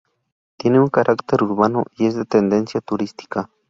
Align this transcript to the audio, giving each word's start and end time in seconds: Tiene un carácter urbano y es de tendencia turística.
Tiene 0.57 0.79
un 0.79 0.87
carácter 0.87 1.43
urbano 1.43 1.85
y 1.95 2.07
es 2.07 2.15
de 2.15 2.25
tendencia 2.25 2.81
turística. 2.81 3.51